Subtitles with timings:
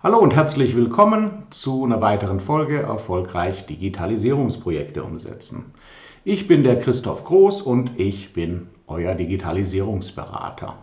[0.00, 5.74] Hallo und herzlich willkommen zu einer weiteren Folge Erfolgreich Digitalisierungsprojekte umsetzen.
[6.22, 10.76] Ich bin der Christoph Groß und ich bin euer Digitalisierungsberater.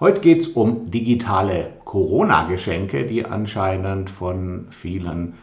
[0.00, 5.38] Heute geht es um digitale Corona-Geschenke, die anscheinend von vielen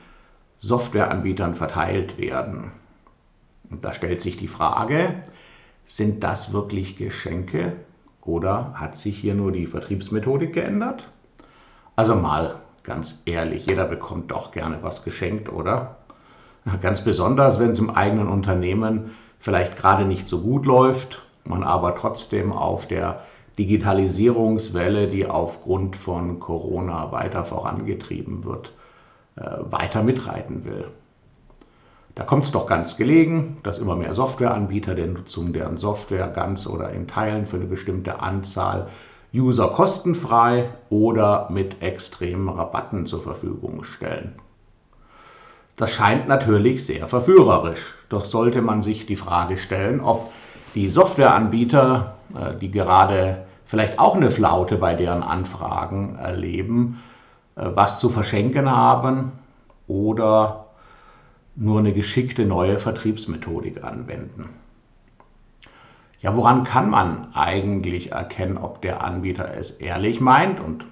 [0.60, 2.74] Softwareanbietern verteilt werden.
[3.72, 5.24] Und da stellt sich die Frage,
[5.86, 7.74] sind das wirklich Geschenke
[8.22, 11.10] oder hat sich hier nur die Vertriebsmethodik geändert?
[11.96, 12.58] Also mal
[12.88, 15.98] Ganz ehrlich, jeder bekommt doch gerne was geschenkt, oder?
[16.82, 21.98] Ganz besonders, wenn es im eigenen Unternehmen vielleicht gerade nicht so gut läuft, man aber
[21.98, 23.24] trotzdem auf der
[23.60, 28.72] Digitalisierungswelle, die aufgrund von Corona weiter vorangetrieben wird,
[29.36, 30.86] äh, weiter mitreiten will.
[32.16, 36.66] Da kommt es doch ganz gelegen, dass immer mehr Softwareanbieter der Nutzung deren Software ganz
[36.66, 38.88] oder in Teilen für eine bestimmte Anzahl
[39.40, 44.36] User kostenfrei oder mit extremen Rabatten zur Verfügung stellen.
[45.76, 47.94] Das scheint natürlich sehr verführerisch.
[48.10, 50.32] Doch sollte man sich die Frage stellen, ob
[50.74, 57.04] die Softwareanbieter, äh, die gerade vielleicht auch eine Flaute bei deren Anfragen erleben,
[57.56, 59.34] äh, was zu verschenken haben
[59.88, 60.66] oder
[61.56, 64.50] nur eine geschickte neue Vertriebsmethodik anwenden.
[66.20, 70.60] Ja, woran kann man eigentlich erkennen, ob der Anbieter es ehrlich meint?
[70.60, 70.86] Und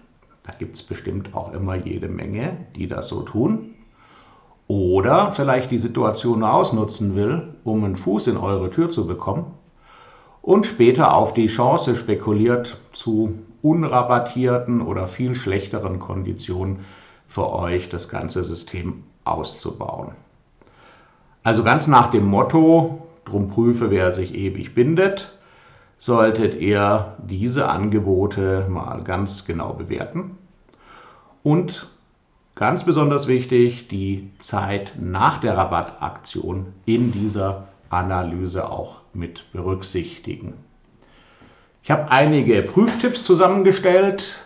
[0.44, 3.74] da gibt es bestimmt auch immer jede Menge, die das so tun.
[4.68, 9.46] Oder vielleicht die Situation ausnutzen will, um einen Fuß in eure Tür zu bekommen
[10.46, 16.86] und später auf die Chance spekuliert, zu unrabattierten oder viel schlechteren Konditionen
[17.28, 20.12] für euch das ganze System auszubauen.
[21.42, 25.32] Also ganz nach dem Motto, drum prüfe, wer sich ewig bindet,
[25.98, 30.38] solltet ihr diese Angebote mal ganz genau bewerten.
[31.44, 31.90] Und
[32.56, 40.54] ganz besonders wichtig, die Zeit nach der Rabattaktion in dieser Analyse auch mit berücksichtigen.
[41.84, 44.46] Ich habe einige Prüftipps zusammengestellt,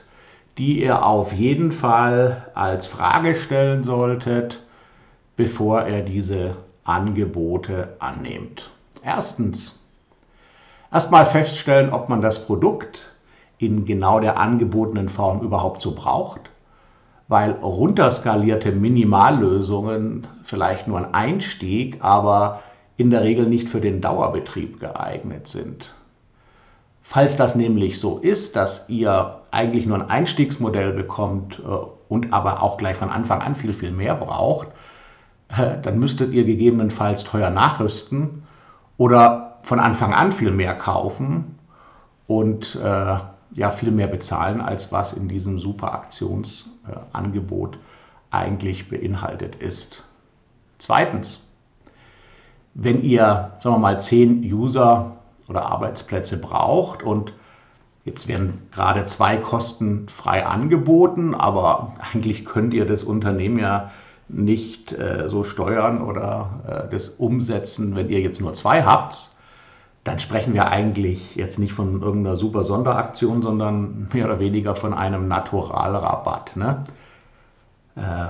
[0.58, 4.62] die ihr auf jeden Fall als Frage stellen solltet,
[5.38, 8.70] bevor ihr diese Angebote annehmt.
[9.04, 9.80] Erstens,
[10.92, 13.00] erstmal feststellen, ob man das Produkt
[13.58, 16.42] in genau der angebotenen Form überhaupt so braucht,
[17.28, 22.62] weil runterskalierte Minimallösungen vielleicht nur ein Einstieg, aber
[22.98, 25.94] in der Regel nicht für den Dauerbetrieb geeignet sind.
[27.02, 32.62] Falls das nämlich so ist, dass ihr eigentlich nur ein Einstiegsmodell bekommt äh, und aber
[32.62, 34.68] auch gleich von Anfang an viel, viel mehr braucht,
[35.82, 38.39] dann müsstet ihr gegebenenfalls teuer nachrüsten
[39.00, 41.58] oder von Anfang an viel mehr kaufen
[42.28, 43.18] und äh,
[43.56, 47.80] ja viel mehr bezahlen, als was in diesem super Aktionsangebot äh,
[48.30, 50.06] eigentlich beinhaltet ist.
[50.78, 51.42] Zweitens,
[52.74, 55.14] wenn ihr, sagen wir mal, zehn User
[55.48, 57.34] oder Arbeitsplätze braucht und
[58.04, 63.92] jetzt werden gerade zwei kostenfrei angeboten, aber eigentlich könnt ihr das Unternehmen ja
[64.30, 69.32] nicht äh, so steuern oder äh, das umsetzen, wenn ihr jetzt nur zwei habt,
[70.04, 74.94] dann sprechen wir eigentlich jetzt nicht von irgendeiner super Sonderaktion, sondern mehr oder weniger von
[74.94, 76.56] einem Naturalrabatt.
[76.56, 76.84] Ne?
[77.96, 78.28] Äh,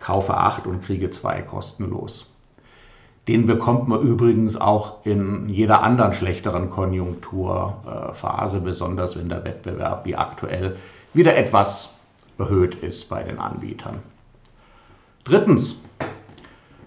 [0.00, 2.26] kaufe acht und kriege zwei kostenlos.
[3.28, 10.16] Den bekommt man übrigens auch in jeder anderen schlechteren Konjunkturphase, besonders wenn der Wettbewerb wie
[10.16, 10.76] aktuell
[11.12, 11.94] wieder etwas
[12.38, 14.00] erhöht ist bei den Anbietern.
[15.24, 15.82] Drittens,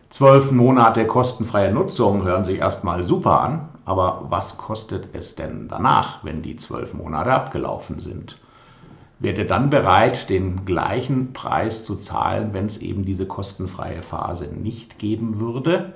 [0.10, 6.24] zwölf Monate kostenfreie Nutzung hören sich erstmal super an, aber was kostet es denn danach,
[6.24, 8.38] wenn die zwölf Monate abgelaufen sind?
[9.20, 15.00] Ihr dann bereit, den gleichen Preis zu zahlen, wenn es eben diese kostenfreie Phase nicht
[15.00, 15.94] geben würde?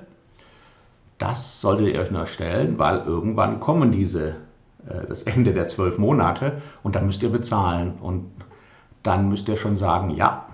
[1.18, 4.36] Das solltet ihr euch nur stellen, weil irgendwann kommen diese,
[4.88, 8.30] äh, das Ende der zwölf Monate und dann müsst ihr bezahlen und
[9.02, 10.47] dann müsst ihr schon sagen, ja,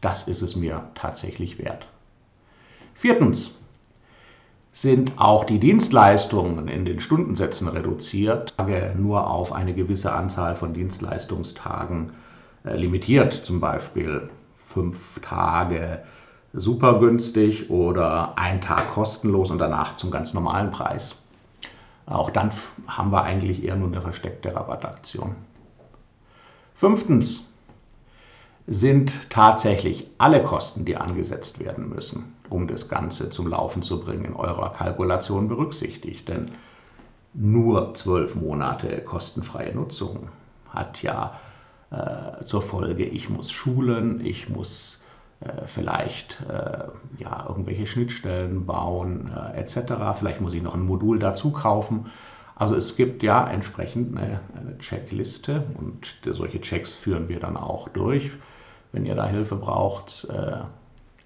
[0.00, 1.86] das ist es mir tatsächlich wert.
[2.94, 3.54] Viertens
[4.72, 8.54] sind auch die Dienstleistungen in den Stundensätzen reduziert,
[8.96, 12.12] nur auf eine gewisse Anzahl von Dienstleistungstagen
[12.64, 16.02] äh, limitiert, zum Beispiel fünf Tage
[16.52, 21.16] super günstig oder ein Tag kostenlos und danach zum ganz normalen Preis.
[22.06, 22.50] Auch dann
[22.86, 25.34] haben wir eigentlich eher nur eine versteckte Rabattaktion.
[26.74, 27.52] Fünftens,
[28.68, 34.26] sind tatsächlich alle Kosten, die angesetzt werden müssen, um das Ganze zum Laufen zu bringen,
[34.26, 36.28] in eurer Kalkulation berücksichtigt.
[36.28, 36.50] Denn
[37.32, 40.28] nur zwölf Monate kostenfreie Nutzung
[40.68, 41.40] hat ja
[41.90, 45.00] äh, zur Folge, ich muss schulen, ich muss
[45.40, 46.88] äh, vielleicht äh,
[47.18, 50.18] ja, irgendwelche Schnittstellen bauen äh, etc.
[50.18, 52.10] Vielleicht muss ich noch ein Modul dazu kaufen.
[52.54, 57.88] Also es gibt ja entsprechend eine, eine Checkliste und solche Checks führen wir dann auch
[57.88, 58.32] durch,
[58.92, 60.58] wenn ihr da Hilfe braucht, äh,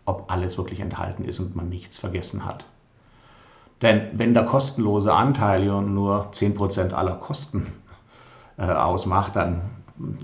[0.04, 2.64] ob alles wirklich enthalten ist und man nichts vergessen hat.
[3.82, 7.66] Denn wenn der kostenlose Anteil nur 10% aller Kosten
[8.56, 9.62] äh, ausmacht, dann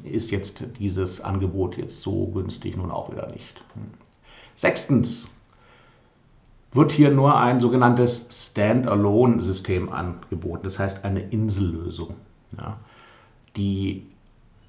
[0.05, 3.63] ist jetzt dieses Angebot jetzt so günstig nun auch wieder nicht.
[4.55, 5.31] Sechstens
[6.73, 12.15] wird hier nur ein sogenanntes Standalone-System angeboten, das heißt eine Insellösung,
[12.57, 12.77] ja,
[13.57, 14.07] die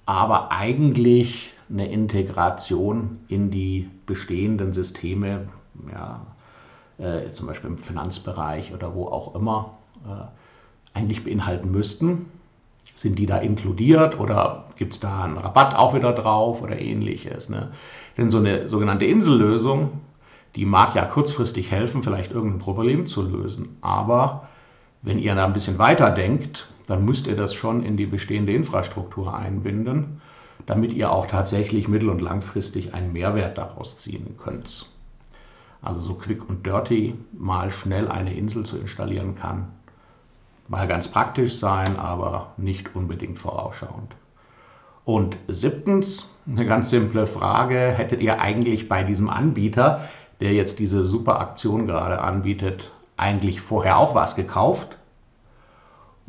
[0.06, 5.48] aber eigentlich eine Integration in die bestehenden Systeme,
[5.92, 6.26] ja,
[6.98, 12.26] äh, zum Beispiel im Finanzbereich oder wo auch immer, äh, eigentlich beinhalten müssten.
[12.96, 17.48] Sind die da inkludiert oder gibt es da einen Rabatt auch wieder drauf oder ähnliches?
[17.48, 17.72] Ne?
[18.18, 20.02] Denn so eine sogenannte Insellösung,
[20.56, 23.78] die mag ja kurzfristig helfen, vielleicht irgendein Problem zu lösen.
[23.82, 24.50] Aber
[25.02, 28.52] wenn ihr da ein bisschen weiter denkt, dann müsst ihr das schon in die bestehende
[28.52, 30.22] Infrastruktur einbinden,
[30.66, 34.86] damit ihr auch tatsächlich mittel- und langfristig einen Mehrwert daraus ziehen könnt.
[35.82, 39.70] Also so quick und dirty mal schnell eine Insel zu installieren kann,
[40.68, 44.16] mal ganz praktisch sein, aber nicht unbedingt vorausschauend.
[45.06, 50.02] Und siebtens, eine ganz simple Frage, hättet ihr eigentlich bei diesem Anbieter,
[50.40, 54.99] der jetzt diese super Aktion gerade anbietet, eigentlich vorher auch was gekauft?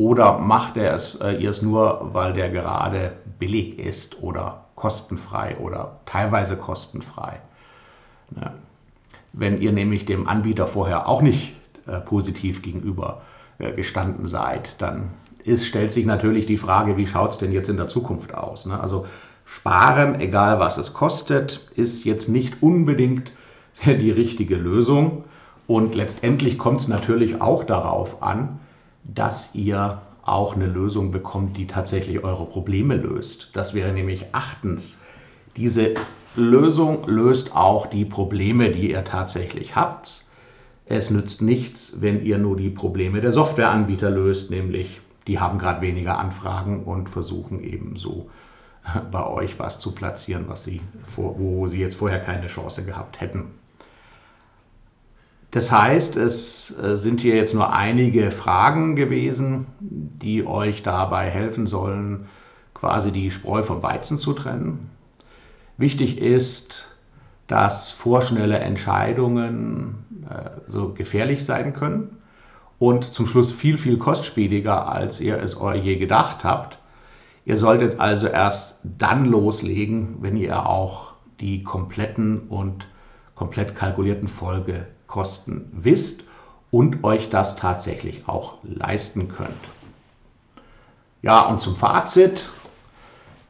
[0.01, 5.59] Oder macht er es, äh, ihr es nur, weil der gerade billig ist oder kostenfrei
[5.59, 7.39] oder teilweise kostenfrei?
[8.35, 8.55] Ja.
[9.35, 11.53] Wenn ihr nämlich dem Anbieter vorher auch nicht
[11.87, 13.21] äh, positiv gegenüber
[13.59, 15.11] äh, gestanden seid, dann
[15.45, 18.65] ist, stellt sich natürlich die Frage, wie schaut es denn jetzt in der Zukunft aus?
[18.65, 18.81] Ne?
[18.81, 19.05] Also
[19.45, 23.33] sparen, egal was es kostet, ist jetzt nicht unbedingt
[23.85, 25.25] die richtige Lösung.
[25.67, 28.61] Und letztendlich kommt es natürlich auch darauf an,
[29.15, 33.51] dass ihr auch eine Lösung bekommt, die tatsächlich eure Probleme löst.
[33.55, 35.03] Das wäre nämlich achtens.
[35.57, 35.95] Diese
[36.37, 40.25] Lösung löst auch die Probleme, die ihr tatsächlich habt.
[40.87, 45.81] Es nützt nichts, wenn ihr nur die Probleme der Softwareanbieter löst, nämlich die haben gerade
[45.81, 48.31] weniger Anfragen und versuchen eben so
[48.85, 50.81] äh, bei euch was zu platzieren, was sie
[51.17, 53.60] wo sie jetzt vorher keine Chance gehabt hätten.
[55.51, 61.67] Das heißt, es äh, sind hier jetzt nur einige Fragen gewesen, die euch dabei helfen
[61.67, 62.27] sollen,
[62.75, 64.91] quasi die Spreu vom Weizen zu trennen.
[65.77, 66.97] Wichtig ist,
[67.49, 72.19] dass vorschnelle Entscheidungen äh, so gefährlich sein können
[72.79, 76.79] und zum Schluss viel, viel kostspieliger, als ihr es euch je gedacht habt.
[77.45, 82.87] Ihr solltet also erst dann loslegen, wenn ihr auch die kompletten und
[83.35, 84.29] komplett kalkulierten
[85.11, 86.25] Folgekosten wisst
[86.71, 89.51] und euch das tatsächlich auch leisten könnt.
[91.23, 92.49] Ja, und zum Fazit.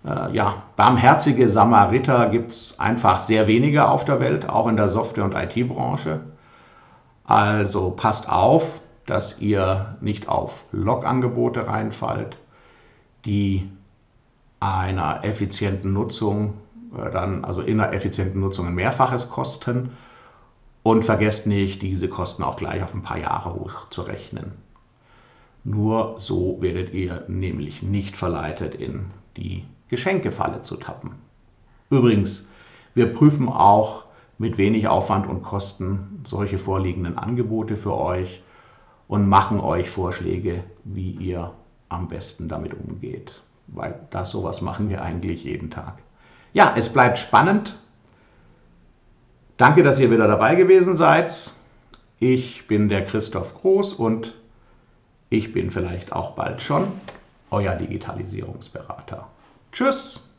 [0.05, 4.89] Äh, ja, barmherzige Samariter gibt es einfach sehr wenige auf der Welt, auch in der
[4.89, 6.21] Software- und IT-Branche.
[7.25, 12.39] Also passt auf, dass ihr nicht auf Log-Angebote reinfallt,
[13.27, 13.71] die
[14.59, 16.55] einer effizienten Nutzung
[16.97, 19.91] äh, dann, also in einer effizienten Nutzung ein Mehrfaches kosten.
[20.83, 24.53] Und vergesst nicht, diese Kosten auch gleich auf ein paar Jahre hochzurechnen.
[25.63, 29.07] Nur so werdet ihr nämlich nicht verleitet, in
[29.37, 31.17] die Geschenkefalle zu tappen.
[31.91, 32.49] Übrigens,
[32.95, 34.05] wir prüfen auch
[34.39, 38.43] mit wenig Aufwand und Kosten solche vorliegenden Angebote für euch
[39.07, 41.53] und machen euch Vorschläge, wie ihr
[41.91, 43.43] am besten damit umgeht.
[43.67, 45.99] Weil das sowas machen wir eigentlich jeden Tag.
[46.53, 47.79] Ja, es bleibt spannend.
[49.61, 51.53] Danke, dass ihr wieder dabei gewesen seid.
[52.19, 54.33] Ich bin der Christoph Groß und
[55.29, 56.91] ich bin vielleicht auch bald schon
[57.51, 59.29] euer Digitalisierungsberater.
[59.71, 60.30] Tschüss!